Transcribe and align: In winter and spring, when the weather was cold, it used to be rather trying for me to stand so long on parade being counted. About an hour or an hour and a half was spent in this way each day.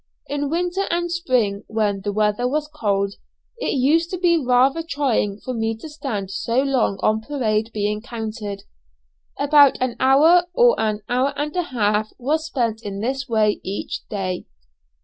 In 0.25 0.49
winter 0.49 0.87
and 0.89 1.11
spring, 1.11 1.63
when 1.67 2.01
the 2.01 2.11
weather 2.11 2.47
was 2.47 2.67
cold, 2.67 3.13
it 3.59 3.73
used 3.75 4.09
to 4.09 4.17
be 4.17 4.35
rather 4.43 4.81
trying 4.81 5.37
for 5.39 5.53
me 5.53 5.77
to 5.77 5.87
stand 5.87 6.31
so 6.31 6.59
long 6.63 6.97
on 7.03 7.21
parade 7.21 7.69
being 7.71 8.01
counted. 8.01 8.63
About 9.37 9.77
an 9.79 9.95
hour 9.99 10.47
or 10.55 10.73
an 10.79 11.01
hour 11.07 11.35
and 11.37 11.55
a 11.55 11.61
half 11.69 12.13
was 12.17 12.47
spent 12.47 12.81
in 12.81 12.99
this 12.99 13.29
way 13.29 13.59
each 13.63 14.01
day. 14.09 14.45